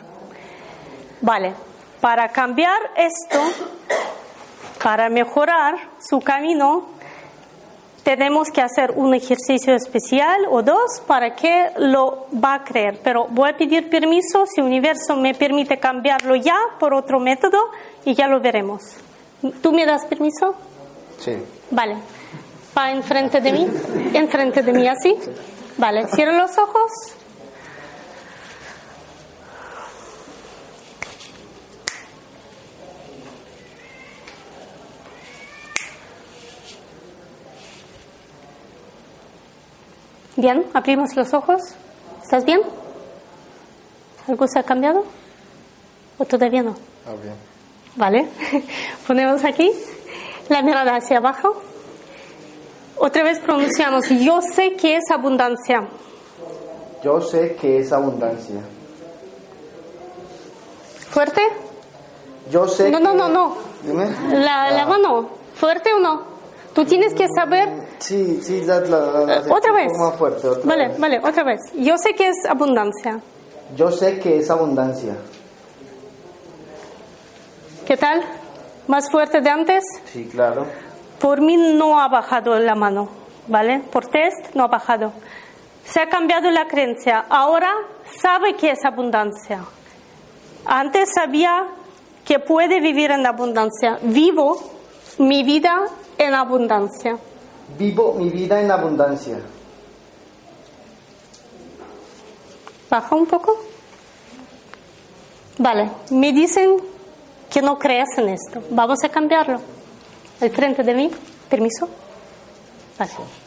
[1.22, 1.54] Vale,
[2.02, 3.40] para cambiar esto,
[4.82, 6.93] para mejorar su camino,
[8.04, 13.00] tenemos que hacer un ejercicio especial o dos para que lo va a creer.
[13.02, 17.58] Pero voy a pedir permiso si el universo me permite cambiarlo ya por otro método
[18.04, 18.82] y ya lo veremos.
[19.62, 20.54] ¿Tú me das permiso?
[21.18, 21.32] Sí.
[21.70, 21.96] Vale.
[22.76, 23.66] Va enfrente de mí,
[24.12, 25.16] enfrente de mí así.
[25.78, 26.90] Vale, cierra los ojos.
[40.36, 41.60] Bien, abrimos los ojos.
[42.22, 42.60] ¿Estás bien?
[44.28, 45.04] ¿Algo se ha cambiado?
[46.18, 46.74] ¿O todavía no?
[47.06, 47.34] Ah, bien.
[47.96, 48.28] Vale.
[49.06, 49.70] Ponemos aquí
[50.48, 51.62] la mirada hacia abajo.
[52.96, 55.86] Otra vez pronunciamos, yo sé que es abundancia.
[57.02, 58.60] Yo sé que es abundancia.
[61.10, 61.42] ¿Fuerte?
[62.50, 63.04] Yo sé No, que...
[63.04, 63.56] no, no, no.
[63.82, 64.06] Dime.
[64.32, 66.33] La, la mano, ¿fuerte o no?
[66.74, 67.68] Tú tienes que saber...
[67.98, 69.92] Sí, sí, la, la, la- la- Otra un vez.
[69.92, 70.48] poco más fuerte.
[70.48, 70.98] otra Vale, vez.
[70.98, 71.60] vale, otra vez.
[71.76, 73.20] Yo sé que es abundancia.
[73.76, 75.14] Yo sé que es abundancia.
[77.86, 78.22] ¿Qué tal?
[78.88, 79.84] ¿Más fuerte de antes?
[80.12, 80.66] Sí, claro.
[81.20, 83.08] Por mí no ha bajado la mano,
[83.46, 83.80] ¿vale?
[83.92, 85.12] Por test no ha bajado.
[85.84, 87.24] Se ha cambiado la creencia.
[87.28, 87.70] Ahora
[88.20, 89.64] sabe que es abundancia.
[90.64, 91.64] Antes sabía
[92.24, 93.98] que puede vivir en abundancia.
[94.02, 94.56] Vivo
[95.18, 95.84] mi vida
[96.18, 97.16] en abundancia.
[97.78, 99.38] Vivo mi vida en abundancia.
[102.90, 103.56] Baja un poco.
[105.58, 106.76] Vale, me dicen
[107.50, 108.62] que no crees en esto.
[108.70, 109.60] Vamos a cambiarlo.
[110.40, 111.10] Al frente de mí,
[111.48, 111.88] permiso.
[112.98, 113.43] Vale.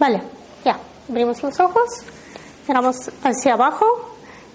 [0.00, 0.20] Vale,
[0.64, 0.76] ya.
[1.08, 1.88] Abrimos los ojos,
[2.66, 3.84] miramos hacia abajo.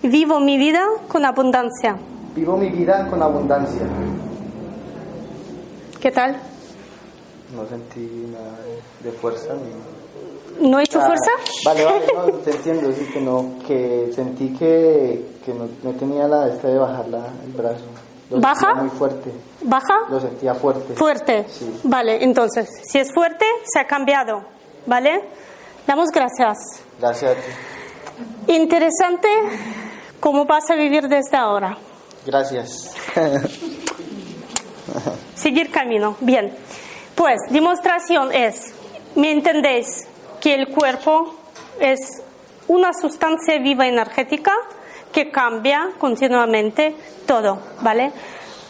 [0.03, 1.95] Vivo mi vida con abundancia.
[2.35, 3.81] Vivo mi vida con abundancia.
[6.01, 6.35] ¿Qué tal?
[7.55, 8.57] No sentí nada
[9.01, 10.69] de fuerza ni...
[10.69, 11.31] ¿No he hecho Ah, fuerza?
[11.65, 16.27] Vale, vale, no, te entiendo, sí que no, que sentí que, que no, no tenía
[16.27, 17.83] la esta de bajar la, el brazo.
[18.29, 18.73] Lo ¿Baja?
[18.75, 19.31] muy fuerte,
[19.61, 19.93] ¿Baja?
[20.09, 20.95] lo sentía fuerte.
[20.95, 21.45] Fuerte.
[21.49, 21.79] Sí.
[21.83, 24.43] Vale, entonces, si es fuerte, se ha cambiado.
[24.85, 25.21] ¿Vale?
[25.87, 26.57] Damos gracias.
[26.99, 28.53] Gracias a ti.
[28.53, 29.27] Interesante
[30.19, 31.77] cómo vas a vivir desde ahora.
[32.25, 32.93] Gracias.
[35.35, 36.15] Seguir camino.
[36.21, 36.53] Bien.
[37.15, 38.73] Pues, demostración es,
[39.15, 40.07] ¿me entendéis?
[40.45, 41.33] que el cuerpo
[41.79, 42.21] es
[42.67, 44.51] una sustancia viva energética
[45.11, 48.11] que cambia continuamente todo, ¿vale?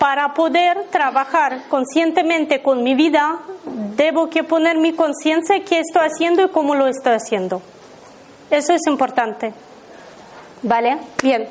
[0.06, 3.40] Para poder trabajar conscientemente con mi vida,
[3.98, 7.64] debo que poner mi conciencia qué estoy haciendo y cómo lo estoy haciendo.
[8.52, 9.52] Eso es importante.
[10.62, 11.00] ¿Vale?
[11.24, 11.48] Bien.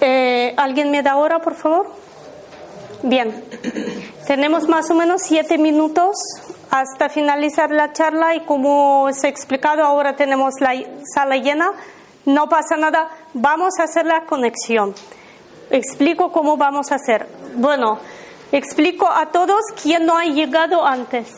[0.00, 1.92] Eh, ¿Alguien me da hora, por favor?
[3.04, 3.44] Bien.
[4.26, 6.16] Tenemos más o menos siete minutos
[6.72, 10.72] hasta finalizar la charla y como os he explicado, ahora tenemos la
[11.14, 11.70] sala llena.
[12.26, 13.10] No pasa nada.
[13.32, 14.92] Vamos a hacer la conexión.
[15.70, 17.43] Explico cómo vamos a hacer.
[17.56, 17.98] Bueno,
[18.50, 21.28] explico a todos quién no ha llegado antes.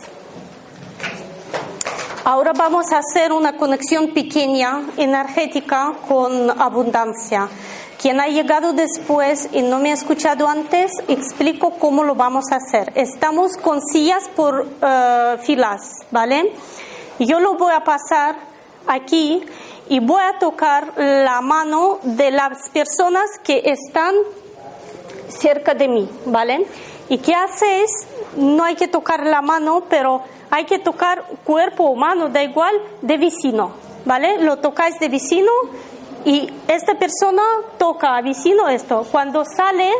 [2.25, 7.49] Ahora vamos a hacer una conexión pequeña, energética, con abundancia.
[8.01, 12.57] Quien ha llegado después y no me ha escuchado antes, explico cómo lo vamos a
[12.57, 12.93] hacer.
[12.95, 16.53] Estamos con sillas por eh, filas, ¿vale?
[17.19, 18.37] Yo lo voy a pasar
[18.87, 19.45] aquí
[19.89, 24.15] y voy a tocar la mano de las personas que están
[25.37, 26.67] cerca de mí, ¿vale?
[27.09, 28.07] ¿Y qué haces?
[28.37, 32.75] No hay que tocar la mano, pero hay que tocar cuerpo o mano, da igual,
[33.03, 33.73] de vecino,
[34.05, 34.39] ¿vale?
[34.39, 35.51] Lo tocáis de vecino
[36.25, 37.43] y esta persona
[37.79, 39.07] toca a vecino esto.
[39.11, 39.91] Cuando sale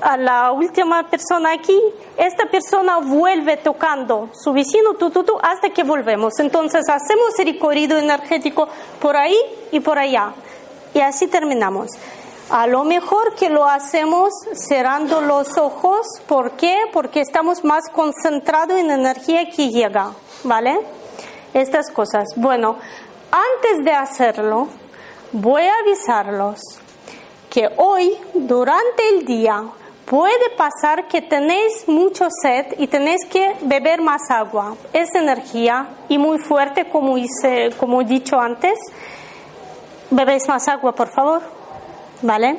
[0.00, 1.78] a la última persona aquí,
[2.16, 6.38] esta persona vuelve tocando su vecino tú, tú, tú, hasta que volvemos.
[6.38, 8.68] Entonces hacemos el recorrido energético
[9.00, 9.36] por ahí
[9.70, 10.32] y por allá.
[10.94, 11.88] Y así terminamos.
[12.52, 16.06] A lo mejor que lo hacemos cerrando los ojos.
[16.28, 16.76] ¿Por qué?
[16.92, 20.10] Porque estamos más concentrados en energía que llega.
[20.44, 20.78] ¿Vale?
[21.54, 22.28] Estas cosas.
[22.36, 22.76] Bueno,
[23.30, 24.68] antes de hacerlo,
[25.32, 26.60] voy a avisarlos
[27.48, 29.62] que hoy, durante el día,
[30.04, 34.76] puede pasar que tenéis mucho sed y tenéis que beber más agua.
[34.92, 37.16] Es energía y muy fuerte, como,
[37.78, 38.78] como he dicho antes.
[40.10, 41.61] Bebéis más agua, por favor.
[42.22, 42.56] ¿Vale?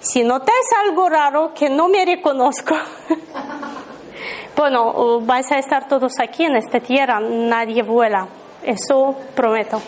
[0.00, 2.74] Si notáis algo raro que no me reconozco,
[4.56, 8.26] bueno, vais a estar todos aquí en esta tierra, nadie vuela,
[8.62, 9.80] eso prometo.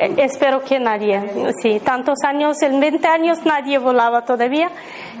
[0.00, 4.70] Eh, espero que nadie, sí, tantos años, en 20 años nadie volaba todavía,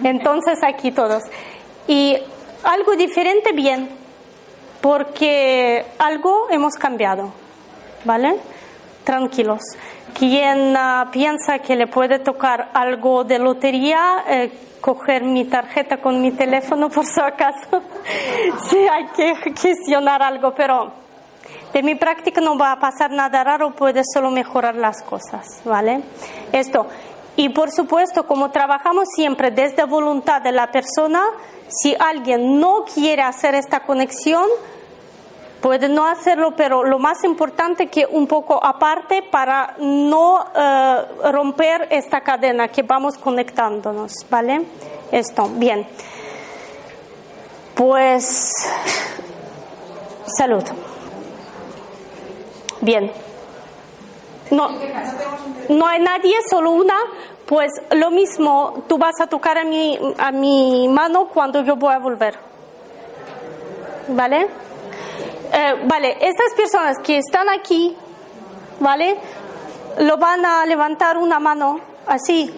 [0.02, 1.22] entonces aquí todos.
[1.86, 2.16] Y
[2.64, 3.88] algo diferente bien,
[4.80, 7.32] porque algo hemos cambiado,
[8.04, 8.36] ¿vale?
[9.04, 9.62] Tranquilos.
[10.14, 16.20] Quien uh, piensa que le puede tocar algo de lotería, eh, coger mi tarjeta con
[16.22, 17.82] mi teléfono por si acaso.
[18.70, 20.92] sí, hay que gestionar algo, pero
[21.72, 26.02] de mi práctica no va a pasar nada raro, puede solo mejorar las cosas, ¿vale?
[26.52, 26.86] Esto.
[27.36, 31.20] Y por supuesto, como trabajamos siempre desde voluntad de la persona,
[31.66, 34.44] si alguien no quiere hacer esta conexión,
[35.64, 41.88] Puede no hacerlo, pero lo más importante que un poco aparte para no eh, romper
[41.88, 44.60] esta cadena que vamos conectándonos, ¿vale?
[45.10, 45.86] Esto, bien.
[47.74, 48.52] Pues,
[50.36, 50.64] salud.
[52.82, 53.10] Bien.
[54.50, 54.68] No,
[55.70, 56.98] no hay nadie, solo una.
[57.46, 61.94] Pues lo mismo, tú vas a tocar a mi, a mi mano cuando yo voy
[61.94, 62.34] a volver.
[64.08, 64.63] ¿Vale?
[65.52, 67.96] Eh, vale, estas personas que están aquí,
[68.80, 69.16] ¿vale?
[70.00, 72.52] Lo van a levantar una mano así,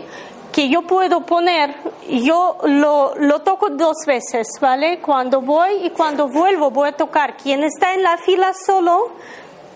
[0.53, 1.75] que yo puedo poner,
[2.09, 5.01] yo lo, lo toco dos veces, ¿vale?
[5.01, 7.37] Cuando voy y cuando vuelvo voy a tocar.
[7.37, 9.11] Quien está en la fila solo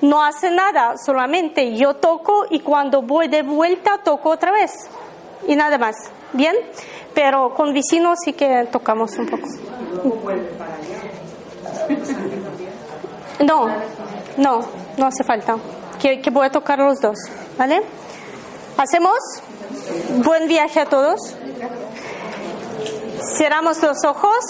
[0.01, 4.73] no hace nada, solamente yo toco y cuando voy de vuelta toco otra vez.
[5.47, 5.97] Y nada más,
[6.33, 6.57] ¿bien?
[7.15, 9.49] Pero con vecinos sí que tocamos un poco.
[13.41, 13.69] No,
[14.37, 14.61] no,
[14.97, 15.57] no hace falta.
[16.01, 17.19] Que, que voy a tocar los dos,
[17.59, 17.83] ¿vale?
[18.77, 19.19] ¿Hacemos?
[20.25, 21.35] Buen viaje a todos.
[23.37, 24.45] Cerramos los ojos.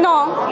[0.00, 0.46] No.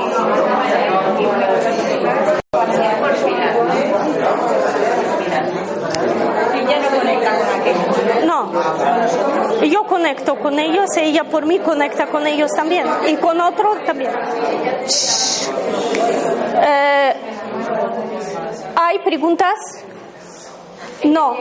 [8.27, 8.53] No.
[9.62, 12.87] Yo conecto con ellos ella por mí conecta con ellos también.
[13.07, 14.11] Y con otro también.
[16.57, 17.15] Eh,
[18.77, 19.55] ¿Hay preguntas?
[21.05, 21.37] No.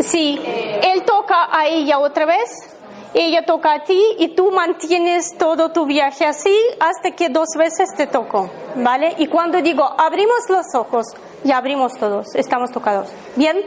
[0.00, 0.40] Sí.
[0.82, 2.73] Él toca a ella otra vez,
[3.14, 7.88] ella toca a ti y tú mantienes todo tu viaje así hasta que dos veces
[7.96, 9.14] te toco, ¿vale?
[9.18, 11.06] Y cuando digo abrimos los ojos,
[11.44, 13.08] ya abrimos todos, estamos tocados.
[13.36, 13.58] ¿Bien?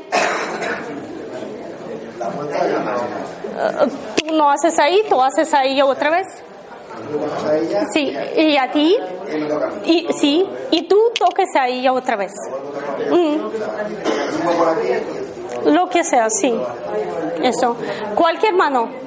[4.17, 5.01] ¿Tú no haces ahí?
[5.09, 6.27] ¿Tú haces ahí otra vez?
[7.93, 8.97] Sí, y a ti.
[9.85, 12.33] Y, sí, y tú toques a ella otra vez.
[13.09, 13.37] Mm.
[15.73, 16.53] Lo que sea, sí.
[17.41, 17.77] Eso.
[18.15, 19.06] Cualquier mano.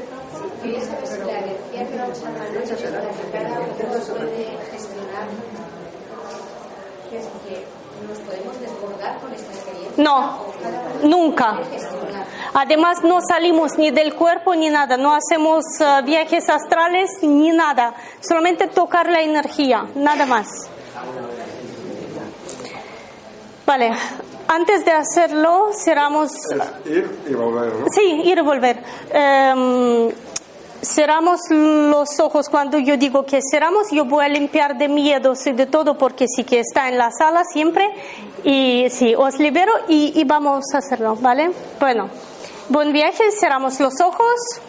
[9.96, 10.38] No,
[11.02, 11.58] nunca.
[12.54, 17.94] Además no salimos ni del cuerpo ni nada, no hacemos eh, viajes astrales ni nada,
[18.20, 20.46] solamente tocar la energía, nada más.
[23.66, 23.92] Vale,
[24.48, 26.32] antes de hacerlo, cerramos
[26.84, 27.86] Ir y volver, ¿no?
[27.88, 28.82] Sí, ir y volver.
[29.12, 30.11] Em,
[30.83, 35.53] cerramos los ojos cuando yo digo que cerramos, yo voy a limpiar de miedos y
[35.53, 37.89] de todo porque sí que está en la sala siempre
[38.45, 41.51] y sí, os libero y, y vamos a hacerlo, ¿vale?
[41.78, 42.09] Bueno,
[42.68, 44.61] buen viaje, cerramos los ojos.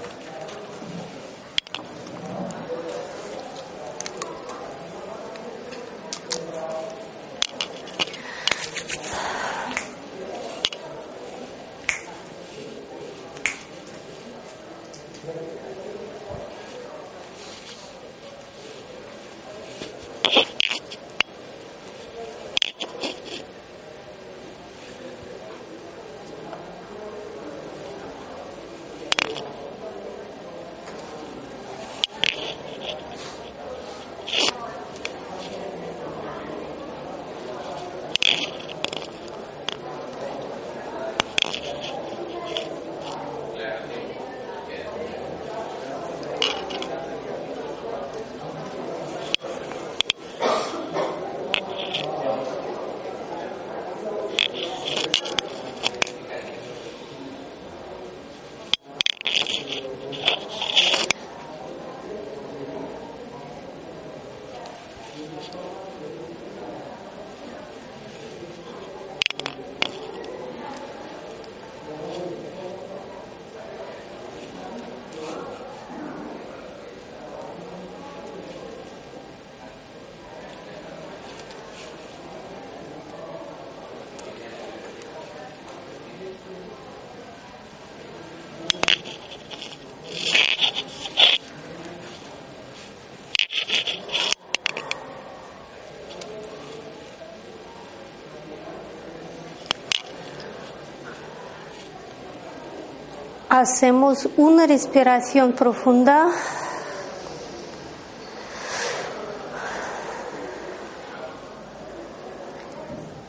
[103.61, 106.31] Hacemos una respiración profunda.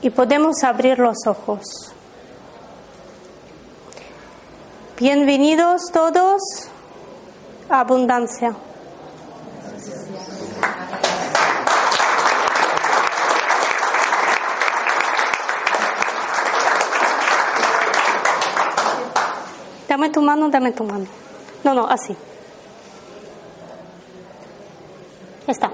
[0.01, 1.93] Y podemos abrir los ojos.
[4.99, 6.41] Bienvenidos todos
[7.69, 8.57] a Abundancia.
[19.93, 21.07] Dame tu mano, dame tu mano.
[21.65, 22.15] No, no, así.
[25.47, 25.71] Está.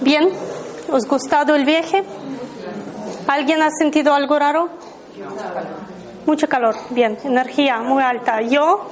[0.00, 0.28] Bien,
[0.90, 2.02] ¿os gustado el viaje?
[3.28, 4.68] ¿Alguien ha sentido algo raro?
[6.26, 8.42] Mucho calor, bien, energía muy alta.
[8.42, 8.86] Yo,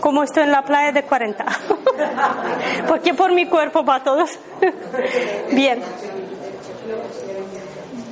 [0.00, 1.44] como estoy en la playa de 40,
[2.88, 4.38] porque por mi cuerpo va todos.
[5.52, 5.80] bien.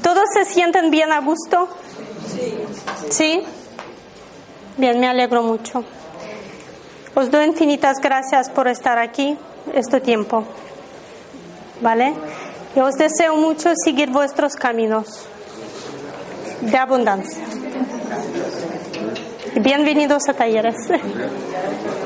[0.02, 1.68] ¿Todos se sienten bien a gusto?
[3.10, 3.42] ¿Sí?
[4.76, 5.84] Bien, me alegro mucho.
[7.14, 9.38] Os doy infinitas gracias por estar aquí
[9.72, 10.44] este tiempo.
[11.80, 12.14] ¿Vale?
[12.74, 15.26] Y os deseo mucho seguir vuestros caminos
[16.60, 17.42] de abundancia.
[19.60, 20.76] Bienvenidos a talleres.